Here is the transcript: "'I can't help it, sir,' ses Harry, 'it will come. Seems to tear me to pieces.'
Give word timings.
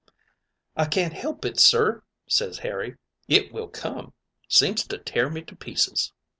"'I 0.77 0.85
can't 0.85 1.13
help 1.13 1.45
it, 1.45 1.59
sir,' 1.59 2.01
ses 2.27 2.57
Harry, 2.65 2.97
'it 3.27 3.53
will 3.53 3.67
come. 3.67 4.13
Seems 4.49 4.83
to 4.87 4.97
tear 4.97 5.29
me 5.29 5.43
to 5.43 5.55
pieces.' 5.55 6.11